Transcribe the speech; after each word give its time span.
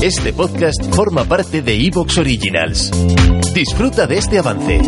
Este 0.00 0.32
podcast 0.32 0.80
forma 0.94 1.24
parte 1.24 1.60
de 1.60 1.74
Evox 1.74 2.18
Originals. 2.18 2.92
Disfruta 3.52 4.06
de 4.06 4.18
este 4.18 4.38
avance. 4.38 4.80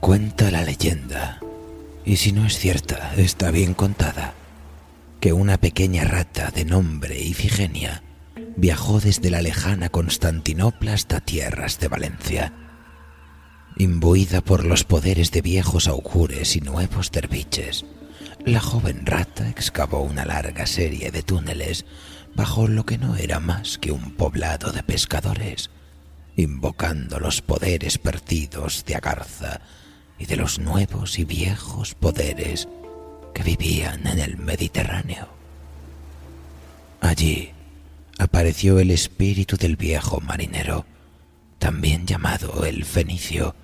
Cuenta 0.00 0.50
la 0.50 0.62
leyenda, 0.62 1.40
y 2.06 2.16
si 2.16 2.32
no 2.32 2.46
es 2.46 2.56
cierta, 2.58 3.12
está 3.18 3.50
bien 3.50 3.74
contada, 3.74 4.32
que 5.20 5.32
una 5.32 5.58
pequeña 5.58 6.04
rata 6.04 6.50
de 6.50 6.64
nombre 6.64 7.18
Ifigenia 7.18 8.02
viajó 8.56 9.00
desde 9.00 9.30
la 9.30 9.42
lejana 9.42 9.88
Constantinopla 9.88 10.92
hasta 10.92 11.20
tierras 11.20 11.80
de 11.80 11.88
Valencia. 11.88 12.52
Imbuida 13.76 14.40
por 14.40 14.64
los 14.64 14.84
poderes 14.84 15.30
de 15.30 15.42
viejos 15.42 15.88
augures 15.88 16.56
y 16.56 16.60
nuevos 16.60 17.10
derviches, 17.10 17.84
la 18.44 18.60
joven 18.60 19.06
rata 19.06 19.48
excavó 19.48 20.02
una 20.02 20.24
larga 20.24 20.66
serie 20.66 21.10
de 21.10 21.22
túneles 21.22 21.84
bajo 22.34 22.68
lo 22.68 22.86
que 22.86 22.98
no 22.98 23.16
era 23.16 23.40
más 23.40 23.78
que 23.78 23.90
un 23.90 24.12
poblado 24.12 24.70
de 24.72 24.82
pescadores, 24.84 25.70
invocando 26.36 27.18
los 27.18 27.42
poderes 27.42 27.98
perdidos 27.98 28.84
de 28.84 28.94
Agarza 28.94 29.60
y 30.18 30.26
de 30.26 30.36
los 30.36 30.60
nuevos 30.60 31.18
y 31.18 31.24
viejos 31.24 31.94
poderes 31.94 32.68
que 33.34 33.42
vivían 33.42 34.06
en 34.06 34.18
el 34.18 34.36
Mediterráneo. 34.36 35.28
Allí 37.00 37.52
apareció 38.18 38.78
el 38.80 38.90
espíritu 38.90 39.56
del 39.56 39.76
viejo 39.76 40.20
marinero, 40.20 40.84
también 41.58 42.06
llamado 42.06 42.64
el 42.64 42.84
Fenicio, 42.84 43.54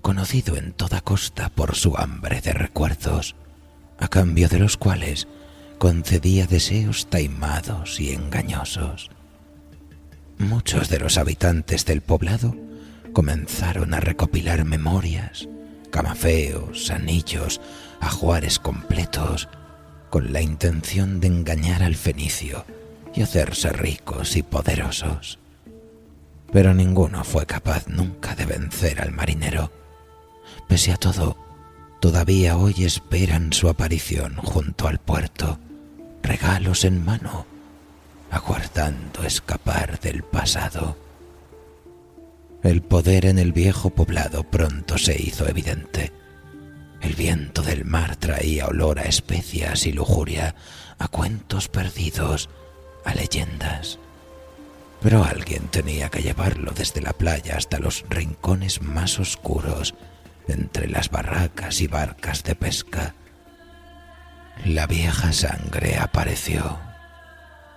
conocido 0.00 0.56
en 0.56 0.72
toda 0.72 1.00
costa 1.00 1.48
por 1.48 1.74
su 1.74 1.96
hambre 1.96 2.40
de 2.40 2.52
recuerdos, 2.52 3.34
a 3.98 4.08
cambio 4.08 4.48
de 4.48 4.58
los 4.58 4.76
cuales 4.76 5.28
concedía 5.78 6.46
deseos 6.46 7.06
taimados 7.08 8.00
y 8.00 8.12
engañosos. 8.12 9.10
Muchos 10.38 10.88
de 10.88 10.98
los 10.98 11.18
habitantes 11.18 11.84
del 11.84 12.00
poblado 12.00 12.56
comenzaron 13.12 13.92
a 13.94 14.00
recopilar 14.00 14.64
memorias, 14.64 15.48
camafeos, 15.90 16.90
anillos, 16.90 17.60
ajuares 18.00 18.58
completos, 18.58 19.48
con 20.10 20.32
la 20.32 20.42
intención 20.42 21.20
de 21.20 21.28
engañar 21.28 21.82
al 21.82 21.94
fenicio 21.94 22.64
y 23.14 23.22
hacerse 23.22 23.70
ricos 23.70 24.36
y 24.36 24.42
poderosos. 24.42 25.38
Pero 26.52 26.74
ninguno 26.74 27.22
fue 27.24 27.46
capaz 27.46 27.86
nunca 27.86 28.34
de 28.34 28.44
vencer 28.44 29.00
al 29.00 29.12
marinero. 29.12 29.70
Pese 30.68 30.92
a 30.92 30.96
todo, 30.96 31.36
todavía 32.00 32.56
hoy 32.56 32.84
esperan 32.84 33.52
su 33.52 33.68
aparición 33.68 34.36
junto 34.36 34.88
al 34.88 34.98
puerto, 34.98 35.58
regalos 36.22 36.84
en 36.84 37.04
mano, 37.04 37.46
aguardando 38.30 39.22
escapar 39.22 40.00
del 40.00 40.22
pasado. 40.24 40.96
El 42.62 42.82
poder 42.82 43.26
en 43.26 43.38
el 43.38 43.52
viejo 43.52 43.90
poblado 43.90 44.42
pronto 44.44 44.98
se 44.98 45.20
hizo 45.20 45.48
evidente. 45.48 46.12
El 47.00 47.14
viento 47.14 47.62
del 47.62 47.84
mar 47.84 48.16
traía 48.16 48.66
olor 48.66 48.98
a 48.98 49.04
especias 49.04 49.86
y 49.86 49.92
lujuria, 49.92 50.54
a 50.98 51.08
cuentos 51.08 51.68
perdidos, 51.68 52.50
a 53.04 53.14
leyendas. 53.14 53.98
Pero 55.00 55.24
alguien 55.24 55.68
tenía 55.68 56.10
que 56.10 56.22
llevarlo 56.22 56.72
desde 56.72 57.00
la 57.00 57.14
playa 57.14 57.56
hasta 57.56 57.78
los 57.78 58.04
rincones 58.10 58.82
más 58.82 59.18
oscuros, 59.18 59.94
entre 60.46 60.88
las 60.88 61.10
barracas 61.10 61.80
y 61.80 61.86
barcas 61.86 62.42
de 62.44 62.54
pesca. 62.54 63.14
La 64.64 64.86
vieja 64.86 65.32
sangre 65.32 65.96
apareció 65.96 66.78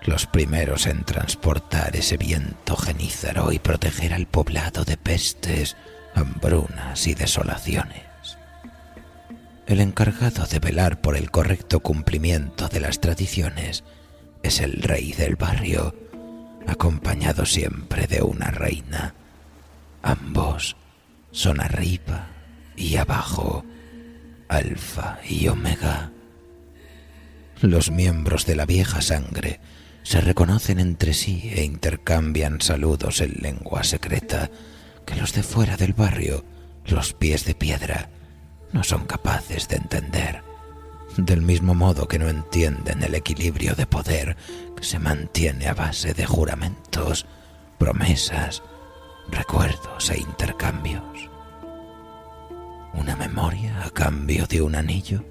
los 0.06 0.26
primeros 0.26 0.86
en 0.86 1.04
transportar 1.04 1.96
ese 1.96 2.18
viento 2.18 2.76
genízaro 2.76 3.54
y 3.54 3.60
proteger 3.60 4.14
al 4.14 4.26
poblado 4.28 4.84
de 4.84 4.98
pestes, 4.98 5.78
hambrunas 6.14 7.08
y 7.08 7.14
desolaciones. 7.14 8.13
El 9.66 9.80
encargado 9.80 10.46
de 10.46 10.60
velar 10.60 11.00
por 11.00 11.16
el 11.16 11.32
correcto 11.32 11.80
cumplimiento 11.80 12.68
de 12.68 12.82
las 12.82 13.00
tradiciones 13.00 13.84
es 14.44 14.60
el 14.60 14.82
rey 14.82 15.14
del 15.14 15.38
barrio, 15.38 15.96
acompañado 16.68 17.46
siempre 17.46 18.08
de 18.08 18.22
una 18.22 18.52
reina. 18.52 19.16
Ambos 20.02 20.76
son 21.32 21.62
arriba 21.62 22.28
y 22.76 22.98
abajo, 22.98 23.64
alfa 24.50 25.20
y 25.28 25.48
omega. 25.48 26.12
Los 27.62 27.90
miembros 27.90 28.46
de 28.46 28.58
la 28.58 28.66
vieja 28.66 29.02
sangre 29.02 29.62
se 30.04 30.20
reconocen 30.20 30.82
entre 30.82 31.14
sí 31.14 31.52
e 31.56 31.64
intercambian 31.64 32.60
saludos 32.60 33.22
en 33.22 33.38
lengua 33.42 33.86
secreta 33.86 34.52
que 35.06 35.16
los 35.16 35.32
de 35.32 35.44
fuera 35.44 35.78
del 35.78 35.94
barrio, 35.94 36.44
los 36.86 37.14
pies 37.14 37.46
de 37.46 37.56
piedra, 37.56 38.10
no 38.74 38.84
son 38.84 39.06
capaces 39.06 39.68
de 39.70 39.78
entender. 39.78 40.44
Del 41.16 41.42
mismo 41.42 41.76
modo 41.76 42.08
que 42.08 42.20
no 42.20 42.28
entienden 42.28 43.04
el 43.04 43.14
equilibrio 43.16 43.76
de 43.76 43.86
poder 43.86 44.36
que 44.76 44.84
se 44.84 45.00
mantiene 45.00 45.68
a 45.68 45.76
base 45.76 46.14
de 46.14 46.26
juramentos, 46.26 47.26
promesas, 47.78 48.64
recuerdos 49.30 50.10
e 50.10 50.20
intercambios. 50.20 51.30
Una 52.94 53.16
memoria 53.16 53.86
a 53.86 53.90
cambio 53.92 54.48
de 54.48 54.62
un 54.62 54.76
anillo. 54.76 55.24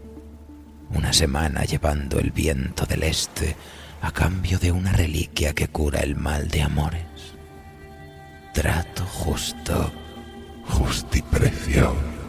Una 0.91 1.13
semana 1.13 1.65
llevando 1.65 2.19
el 2.21 2.31
viento 2.31 2.87
del 2.87 3.03
este 3.03 3.57
a 4.03 4.11
cambio 4.11 4.59
de 4.59 4.73
una 4.73 4.93
reliquia 4.93 5.53
que 5.53 5.69
cura 5.69 6.01
el 6.01 6.17
mal 6.17 6.49
de 6.49 6.63
amores. 6.63 7.37
Trato 8.53 9.05
justo, 9.05 9.91
justiprecio. 10.65 12.22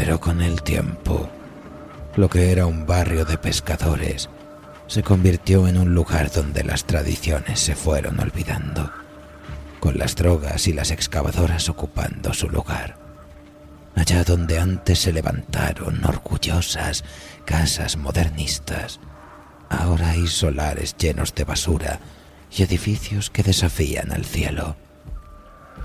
Pero 0.00 0.18
con 0.18 0.40
el 0.40 0.62
tiempo, 0.62 1.28
lo 2.16 2.30
que 2.30 2.52
era 2.52 2.64
un 2.64 2.86
barrio 2.86 3.26
de 3.26 3.36
pescadores 3.36 4.30
se 4.86 5.02
convirtió 5.02 5.68
en 5.68 5.76
un 5.76 5.94
lugar 5.94 6.32
donde 6.32 6.64
las 6.64 6.86
tradiciones 6.86 7.60
se 7.60 7.74
fueron 7.74 8.18
olvidando, 8.18 8.90
con 9.78 9.98
las 9.98 10.16
drogas 10.16 10.66
y 10.68 10.72
las 10.72 10.90
excavadoras 10.90 11.68
ocupando 11.68 12.32
su 12.32 12.48
lugar. 12.48 12.96
Allá 13.94 14.24
donde 14.24 14.58
antes 14.58 15.00
se 15.00 15.12
levantaron 15.12 16.02
orgullosas 16.02 17.04
casas 17.44 17.98
modernistas, 17.98 19.00
ahora 19.68 20.12
hay 20.12 20.28
solares 20.28 20.96
llenos 20.96 21.34
de 21.34 21.44
basura 21.44 22.00
y 22.50 22.62
edificios 22.62 23.28
que 23.28 23.42
desafían 23.42 24.12
al 24.12 24.24
cielo. 24.24 24.76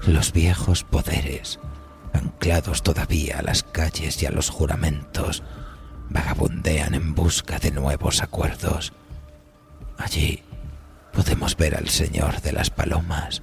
Los 0.07 0.31
viejos 0.31 0.85
poderes, 0.85 1.59
anclados 2.15 2.83
todavía 2.83 3.39
a 3.39 3.41
las 3.41 3.63
calles 3.63 4.21
y 4.21 4.25
a 4.25 4.31
los 4.31 4.49
juramentos, 4.49 5.43
vagabundean 6.09 6.93
en 6.93 7.15
busca 7.15 7.59
de 7.59 7.71
nuevos 7.71 8.21
acuerdos. 8.21 8.93
Allí 9.97 10.43
podemos 11.13 11.55
ver 11.55 11.75
al 11.75 11.89
Señor 11.89 12.41
de 12.41 12.51
las 12.51 12.69
Palomas, 12.69 13.41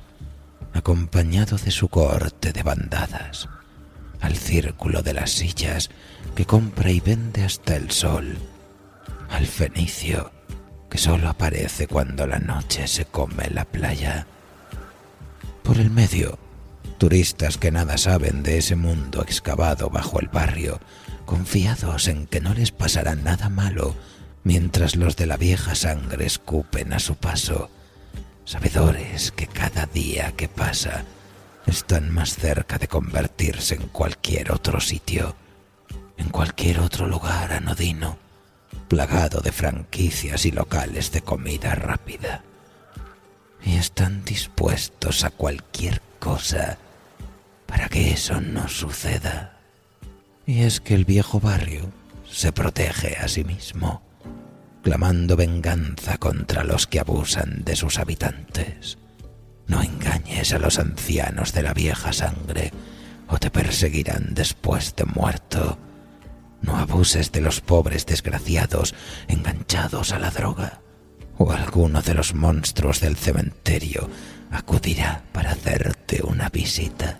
acompañado 0.75 1.57
de 1.57 1.71
su 1.71 1.89
cohorte 1.89 2.53
de 2.53 2.63
bandadas, 2.63 3.49
al 4.21 4.37
círculo 4.37 5.03
de 5.03 5.15
las 5.15 5.31
sillas 5.31 5.91
que 6.35 6.47
compra 6.47 6.91
y 6.91 7.01
vende 7.01 7.45
hasta 7.45 7.77
el 7.77 7.91
sol, 7.91 8.39
al 9.31 9.47
fenicio 9.47 10.31
que 10.93 10.99
solo 10.99 11.31
aparece 11.31 11.87
cuando 11.87 12.27
la 12.27 12.39
noche 12.39 12.87
se 12.87 13.07
come 13.07 13.49
la 13.49 13.65
playa. 13.65 14.27
Por 15.63 15.79
el 15.79 15.91
medio, 15.91 16.39
turistas 17.03 17.59
que 17.59 17.73
nada 17.73 17.99
saben 17.99 18.45
de 18.45 18.59
ese 18.59 18.77
mundo 18.77 19.23
excavado 19.23 19.91
bajo 19.91 20.21
el 20.21 20.29
barrio 20.29 20.79
confiados 21.25 22.07
en 22.07 22.29
que 22.29 22.41
no 22.41 22.55
les 22.55 22.71
pasará 22.71 23.17
nada 23.17 23.49
malo 23.49 23.97
mientras 24.45 24.95
los 24.95 25.17
de 25.17 25.27
la 25.27 25.37
vieja 25.37 25.75
sangre 25.75 26.27
escupen 26.27 26.93
a 26.93 27.01
su 27.01 27.17
paso, 27.17 27.71
sabedores 28.45 29.33
que 29.33 29.49
cada 29.49 29.87
día 29.87 30.31
que 30.37 30.47
pasa 30.47 31.03
están 31.67 32.09
más 32.13 32.37
cerca 32.37 32.79
de 32.79 32.87
convertirse 32.87 33.75
en 33.75 33.89
cualquier 33.89 34.53
otro 34.53 34.79
sitio, 34.79 35.35
en 36.19 36.29
cualquier 36.29 36.79
otro 36.79 37.09
lugar 37.09 37.53
anodino, 37.53 38.17
plagado 38.87 39.41
de 39.41 39.51
franquicias 39.51 40.47
y 40.47 40.53
locales 40.53 41.11
de 41.11 41.23
comida 41.23 41.75
rápida. 41.75 42.45
Y 43.65 43.75
están 43.75 44.25
dispuestos 44.25 45.25
a 45.25 45.31
cualquier 45.31 46.01
cosa 46.21 46.79
para 47.73 47.89
que 47.89 48.13
eso 48.13 48.39
no 48.39 48.69
suceda. 48.69 49.57
Y 50.45 50.61
es 50.61 50.83
que 50.83 50.95
el 50.95 51.07
viejo 51.07 51.41
barrio 51.41 51.91
se 52.31 52.53
protege 52.53 53.17
a 53.17 53.29
sí 53.29 53.45
mismo, 53.45 54.03
clamando 54.83 55.37
venganza 55.37 56.19
contra 56.19 56.65
los 56.65 56.87
que 56.87 57.01
abusan 57.01 57.65
de 57.65 57.75
sus 57.75 57.99
habitantes. 57.99 58.99
No 59.69 59.83
engañes 59.83 60.53
a 60.53 60.59
los 60.59 60.79
ancianos 60.79 61.55
de 61.55 61.63
la 61.63 61.73
vieja 61.73 62.13
sangre 62.13 62.73
o 63.27 63.39
te 63.39 63.51
perseguirán 63.51 64.35
después 64.35 64.95
de 64.95 65.07
muerto. 65.07 65.79
No 66.61 66.77
abuses 66.77 67.33
de 67.33 67.41
los 67.41 67.63
pobres 67.63 68.05
desgraciados 68.05 68.95
enganchados 69.29 70.13
a 70.13 70.19
la 70.19 70.31
droga, 70.31 70.83
o 71.39 71.51
alguno 71.51 72.03
de 72.03 72.13
los 72.13 72.35
monstruos 72.35 73.01
del 73.01 73.17
cementerio 73.17 74.11
acudirá 74.51 75.25
para 75.33 75.53
hacerte 75.53 76.21
una 76.23 76.51
visita. 76.51 77.19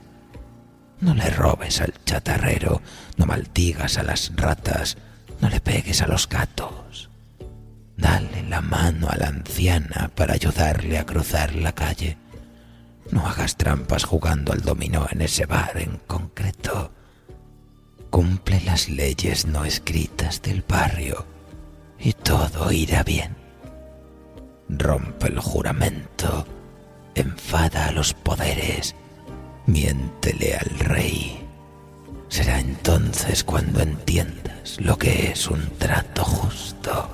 No 1.03 1.15
le 1.15 1.29
robes 1.31 1.81
al 1.81 1.93
chatarrero, 2.05 2.81
no 3.17 3.27
maldigas 3.27 3.99
a 3.99 4.05
las 4.05 4.31
ratas, 4.37 4.97
no 5.41 5.49
le 5.49 5.61
pegues 5.61 6.01
a 6.01 6.07
los 6.07 6.29
gatos. 6.29 7.11
Dale 7.97 8.45
la 8.49 8.61
mano 8.61 9.09
a 9.11 9.17
la 9.17 9.27
anciana 9.27 10.13
para 10.15 10.35
ayudarle 10.35 10.99
a 10.99 11.05
cruzar 11.05 11.57
la 11.57 11.73
calle. 11.73 12.19
No 13.11 13.27
hagas 13.27 13.57
trampas 13.57 14.05
jugando 14.05 14.53
al 14.53 14.61
dominó 14.61 15.09
en 15.11 15.23
ese 15.23 15.45
bar 15.45 15.73
en 15.75 15.97
concreto. 16.07 16.93
Cumple 18.11 18.61
las 18.61 18.89
leyes 18.89 19.45
no 19.45 19.65
escritas 19.65 20.41
del 20.41 20.63
barrio 20.63 21.27
y 21.99 22.13
todo 22.13 22.71
irá 22.71 23.03
bien. 23.03 23.35
Rompe 24.69 25.27
el 25.27 25.41
juramento, 25.41 26.47
enfada 27.17 27.89
a 27.89 27.93
los 27.93 28.15
poderes, 28.15 28.95
miéntele 29.67 30.57
al 30.57 30.79
rey. 30.79 31.39
Será 32.29 32.59
entonces 32.61 33.45
cuando 33.45 33.81
entiendas 33.81 34.79
lo 34.81 34.97
que 34.97 35.31
es 35.33 35.49
un 35.49 35.69
trato 35.79 36.25
justo. 36.25 37.09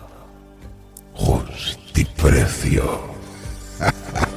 Justiprecio. 1.14 3.00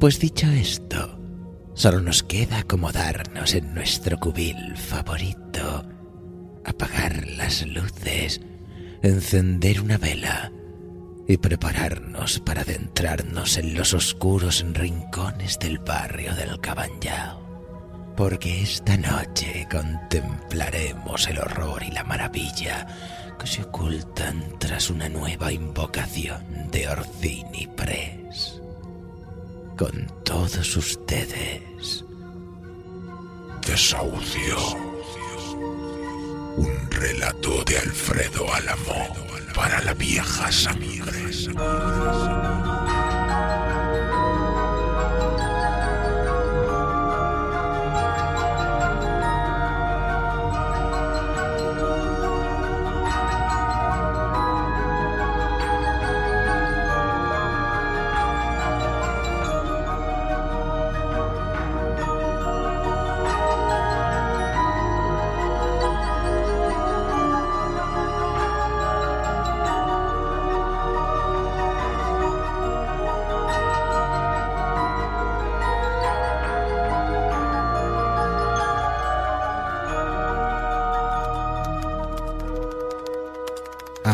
pues 0.00 0.18
dicho 0.18 0.46
esto, 0.46 1.20
solo 1.74 2.00
nos 2.00 2.22
queda 2.22 2.60
acomodarnos 2.60 3.54
en 3.54 3.74
nuestro 3.74 4.18
cubil 4.18 4.74
favorito, 4.74 5.84
apagar 6.64 7.28
las 7.28 7.66
luces, 7.66 8.40
encender 9.02 9.82
una 9.82 9.98
vela 9.98 10.52
y 11.28 11.36
prepararnos 11.36 12.40
para 12.40 12.62
adentrarnos 12.62 13.58
en 13.58 13.74
los 13.74 13.92
oscuros 13.92 14.64
rincones 14.72 15.58
del 15.58 15.78
barrio 15.78 16.34
del 16.34 16.58
Cabanyao. 16.60 17.38
Porque 18.16 18.62
esta 18.62 18.96
noche 18.96 19.68
contemplaremos 19.70 21.28
el 21.28 21.38
horror 21.40 21.82
y 21.82 21.90
la 21.90 22.04
maravilla 22.04 22.86
que 23.38 23.46
se 23.46 23.62
ocultan 23.64 24.58
tras 24.58 24.88
una 24.88 25.10
nueva 25.10 25.52
invocación 25.52 26.70
de 26.70 26.88
Orsini 26.88 27.68
Press. 27.76 28.59
Con 29.80 30.06
todos 30.26 30.76
ustedes. 30.76 32.04
Desahucio. 33.66 34.58
Un 36.58 36.90
relato 36.90 37.64
de 37.64 37.78
Alfredo 37.78 38.52
Álamo 38.52 39.16
para 39.54 39.82
la 39.82 39.94
vieja 39.94 40.52
sangre. 40.52 41.32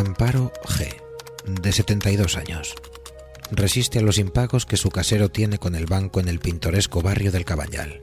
Amparo 0.06 0.52
G., 0.62 0.94
de 1.60 1.72
72 1.72 2.36
años. 2.36 2.76
Resiste 3.50 3.98
a 3.98 4.02
los 4.02 4.18
impagos 4.18 4.64
que 4.64 4.76
su 4.76 4.90
casero 4.90 5.30
tiene 5.30 5.58
con 5.58 5.75
el 5.75 5.86
banco 5.86 6.20
en 6.20 6.28
el 6.28 6.38
pintoresco 6.38 7.02
barrio 7.02 7.32
del 7.32 7.44
Cabañal. 7.44 8.02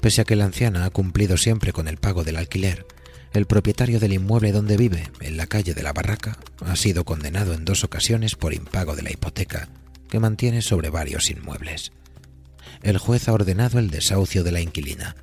Pese 0.00 0.22
a 0.22 0.24
que 0.24 0.34
la 0.34 0.46
anciana 0.46 0.86
ha 0.86 0.90
cumplido 0.90 1.36
siempre 1.36 1.74
con 1.74 1.88
el 1.88 1.98
pago 1.98 2.24
del 2.24 2.38
alquiler, 2.38 2.86
el 3.34 3.44
propietario 3.44 4.00
del 4.00 4.14
inmueble 4.14 4.50
donde 4.50 4.78
vive, 4.78 5.10
en 5.20 5.36
la 5.36 5.46
calle 5.46 5.74
de 5.74 5.82
la 5.82 5.92
Barraca, 5.92 6.38
ha 6.64 6.74
sido 6.74 7.04
condenado 7.04 7.52
en 7.52 7.66
dos 7.66 7.84
ocasiones 7.84 8.34
por 8.34 8.54
impago 8.54 8.96
de 8.96 9.02
la 9.02 9.12
hipoteca 9.12 9.68
que 10.08 10.20
mantiene 10.20 10.62
sobre 10.62 10.88
varios 10.88 11.28
inmuebles. 11.28 11.92
El 12.82 12.96
juez 12.96 13.28
ha 13.28 13.34
ordenado 13.34 13.78
el 13.78 13.90
desahucio 13.90 14.42
de 14.42 14.52
la 14.52 14.62
inquilina, 14.62 15.16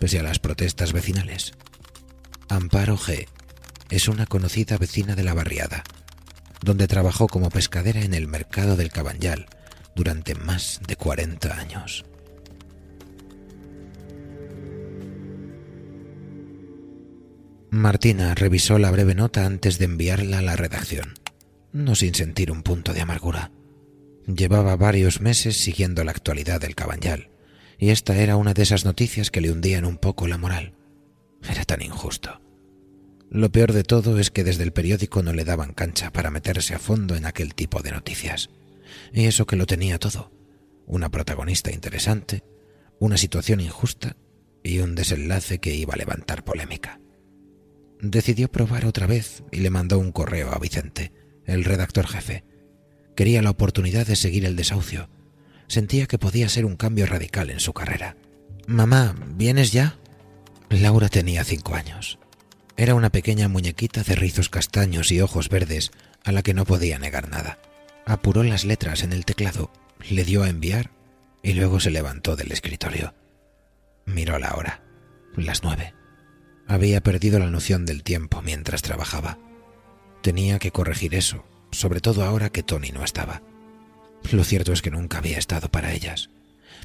pese 0.00 0.18
a 0.18 0.24
las 0.24 0.40
protestas 0.40 0.92
vecinales. 0.92 1.52
Amparo 2.48 2.98
G 2.98 3.28
es 3.90 4.08
una 4.08 4.26
conocida 4.26 4.78
vecina 4.78 5.16
de 5.16 5.24
la 5.24 5.34
barriada, 5.34 5.84
donde 6.62 6.88
trabajó 6.88 7.26
como 7.26 7.50
pescadera 7.50 8.02
en 8.02 8.14
el 8.14 8.28
mercado 8.28 8.76
del 8.76 8.90
Cabanyal 8.90 9.46
durante 9.94 10.34
más 10.34 10.80
de 10.86 10.96
40 10.96 11.58
años. 11.58 12.04
Martina 17.70 18.34
revisó 18.34 18.78
la 18.78 18.90
breve 18.90 19.14
nota 19.14 19.46
antes 19.46 19.78
de 19.78 19.84
enviarla 19.84 20.38
a 20.38 20.42
la 20.42 20.56
redacción, 20.56 21.14
no 21.72 21.94
sin 21.94 22.14
sentir 22.14 22.50
un 22.50 22.62
punto 22.62 22.92
de 22.92 23.00
amargura. 23.00 23.52
Llevaba 24.26 24.76
varios 24.76 25.20
meses 25.20 25.56
siguiendo 25.56 26.02
la 26.04 26.10
actualidad 26.10 26.60
del 26.60 26.74
Cabanyal, 26.74 27.30
y 27.78 27.90
esta 27.90 28.16
era 28.16 28.36
una 28.36 28.54
de 28.54 28.62
esas 28.62 28.84
noticias 28.84 29.30
que 29.30 29.40
le 29.40 29.50
hundían 29.50 29.84
un 29.84 29.98
poco 29.98 30.26
la 30.26 30.36
moral. 30.36 30.74
Era 31.48 31.64
tan 31.64 31.80
injusto. 31.80 32.40
Lo 33.30 33.52
peor 33.52 33.72
de 33.72 33.84
todo 33.84 34.18
es 34.18 34.32
que 34.32 34.42
desde 34.42 34.64
el 34.64 34.72
periódico 34.72 35.22
no 35.22 35.32
le 35.32 35.44
daban 35.44 35.72
cancha 35.72 36.12
para 36.12 36.32
meterse 36.32 36.74
a 36.74 36.80
fondo 36.80 37.14
en 37.14 37.26
aquel 37.26 37.54
tipo 37.54 37.80
de 37.80 37.92
noticias. 37.92 38.50
Y 39.12 39.26
eso 39.26 39.46
que 39.46 39.54
lo 39.54 39.66
tenía 39.66 40.00
todo. 40.00 40.32
Una 40.86 41.10
protagonista 41.10 41.70
interesante, 41.70 42.42
una 42.98 43.16
situación 43.16 43.60
injusta 43.60 44.16
y 44.64 44.80
un 44.80 44.96
desenlace 44.96 45.60
que 45.60 45.74
iba 45.74 45.94
a 45.94 45.96
levantar 45.96 46.42
polémica. 46.42 47.00
Decidió 48.00 48.50
probar 48.50 48.84
otra 48.84 49.06
vez 49.06 49.44
y 49.52 49.58
le 49.60 49.70
mandó 49.70 50.00
un 50.00 50.10
correo 50.10 50.52
a 50.52 50.58
Vicente, 50.58 51.12
el 51.44 51.64
redactor 51.64 52.08
jefe. 52.08 52.44
Quería 53.14 53.42
la 53.42 53.50
oportunidad 53.50 54.08
de 54.08 54.16
seguir 54.16 54.44
el 54.44 54.56
desahucio. 54.56 55.08
Sentía 55.68 56.06
que 56.06 56.18
podía 56.18 56.48
ser 56.48 56.64
un 56.64 56.76
cambio 56.76 57.06
radical 57.06 57.50
en 57.50 57.60
su 57.60 57.72
carrera. 57.72 58.16
Mamá, 58.66 59.14
¿vienes 59.36 59.70
ya? 59.70 59.98
Laura 60.68 61.08
tenía 61.08 61.44
cinco 61.44 61.74
años. 61.74 62.19
Era 62.80 62.94
una 62.94 63.10
pequeña 63.10 63.46
muñequita 63.46 64.04
de 64.04 64.14
rizos 64.14 64.48
castaños 64.48 65.12
y 65.12 65.20
ojos 65.20 65.50
verdes 65.50 65.90
a 66.24 66.32
la 66.32 66.42
que 66.42 66.54
no 66.54 66.64
podía 66.64 66.98
negar 66.98 67.28
nada. 67.28 67.58
Apuró 68.06 68.42
las 68.42 68.64
letras 68.64 69.02
en 69.02 69.12
el 69.12 69.26
teclado, 69.26 69.70
le 70.08 70.24
dio 70.24 70.44
a 70.44 70.48
enviar 70.48 70.90
y 71.42 71.52
luego 71.52 71.78
se 71.78 71.90
levantó 71.90 72.36
del 72.36 72.52
escritorio. 72.52 73.12
Miró 74.06 74.38
la 74.38 74.54
hora. 74.54 74.82
Las 75.36 75.62
nueve. 75.62 75.92
Había 76.66 77.02
perdido 77.02 77.38
la 77.38 77.50
noción 77.50 77.84
del 77.84 78.02
tiempo 78.02 78.40
mientras 78.40 78.80
trabajaba. 78.80 79.36
Tenía 80.22 80.58
que 80.58 80.70
corregir 80.70 81.14
eso, 81.14 81.44
sobre 81.72 82.00
todo 82.00 82.24
ahora 82.24 82.48
que 82.48 82.62
Tony 82.62 82.92
no 82.92 83.04
estaba. 83.04 83.42
Lo 84.32 84.42
cierto 84.42 84.72
es 84.72 84.80
que 84.80 84.90
nunca 84.90 85.18
había 85.18 85.36
estado 85.36 85.70
para 85.70 85.92
ellas, 85.92 86.30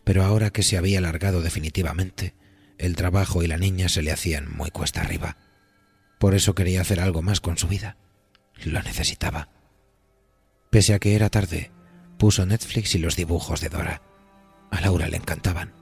pero 0.03 0.25
ahora 0.25 0.49
que 0.49 0.63
se 0.63 0.77
había 0.77 0.99
alargado 0.99 1.41
definitivamente, 1.41 2.33
el 2.77 2.97
trabajo 2.97 3.43
y 3.43 3.47
la 3.47 3.57
niña 3.57 3.87
se 3.87 4.01
le 4.01 4.11
hacían 4.11 4.53
muy 4.53 4.71
cuesta 4.71 4.99
arriba. 4.99 5.37
Por 6.25 6.33
eso 6.33 6.55
quería 6.55 6.81
hacer 6.81 7.01
algo 7.01 7.21
más 7.21 7.39
con 7.39 7.55
su 7.55 7.67
vida. 7.67 7.97
Lo 8.63 8.81
necesitaba. 8.81 9.49
Pese 10.71 10.95
a 10.95 10.97
que 10.97 11.13
era 11.13 11.29
tarde, 11.29 11.71
puso 12.17 12.47
Netflix 12.47 12.95
y 12.95 12.97
los 12.97 13.15
dibujos 13.15 13.61
de 13.61 13.69
Dora. 13.69 14.01
A 14.71 14.81
Laura 14.81 15.07
le 15.07 15.17
encantaban. 15.17 15.75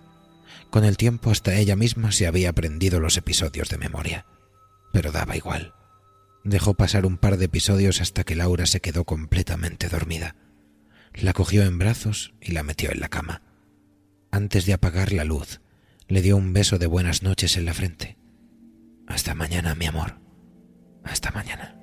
Con 0.70 0.84
el 0.84 0.98
tiempo 0.98 1.32
hasta 1.32 1.56
ella 1.56 1.78
misma 1.78 2.12
se 2.12 2.28
había 2.28 2.50
aprendido 2.50 3.00
los 3.00 3.16
episodios 3.16 3.70
de 3.70 3.78
memoria. 3.78 4.26
Pero 4.92 5.14
daba 5.14 5.38
igual. 5.38 5.76
Dejó 6.44 6.74
pasar 6.74 7.06
un 7.06 7.18
par 7.18 7.38
de 7.38 7.46
episodios 7.46 8.02
hasta 8.02 8.26
que 8.26 8.36
Laura 8.36 8.66
se 8.66 8.82
quedó 8.82 9.06
completamente 9.06 9.88
dormida. 9.88 10.36
La 11.14 11.32
cogió 11.32 11.64
en 11.64 11.80
brazos 11.80 12.34
y 12.42 12.52
la 12.52 12.64
metió 12.64 12.92
en 12.92 13.00
la 13.00 13.08
cama. 13.08 13.44
Antes 14.30 14.66
de 14.66 14.74
apagar 14.74 15.14
la 15.14 15.24
luz, 15.24 15.62
le 16.10 16.22
dio 16.22 16.36
un 16.36 16.52
beso 16.52 16.80
de 16.80 16.88
buenas 16.88 17.24
noches 17.24 17.56
en 17.56 17.64
la 17.64 17.74
frente. 17.74 18.18
Hasta 19.08 19.36
mañana, 19.36 19.74
mi 19.74 19.86
amor. 19.86 20.22
Hasta 21.04 21.32
mañana. 21.32 21.83